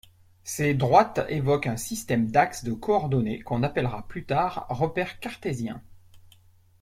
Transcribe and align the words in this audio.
Ces 0.43 0.73
droites 0.73 1.21
évoquent 1.29 1.67
un 1.67 1.77
système 1.77 2.31
d'axes 2.31 2.63
de 2.63 2.73
coordonnées 2.73 3.43
qu'on 3.43 3.61
appellera 3.61 4.07
plus 4.07 4.25
tard 4.25 4.65
repère 4.69 5.19
cartésien. 5.19 5.79